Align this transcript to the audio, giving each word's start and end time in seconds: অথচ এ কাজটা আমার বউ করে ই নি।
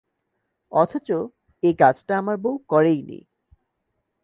অথচ 0.71 1.07
এ 1.63 1.71
কাজটা 1.79 2.13
আমার 2.17 2.37
বউ 2.37 2.55
করে 2.67 2.91
ই 2.93 3.01
নি। 3.01 3.19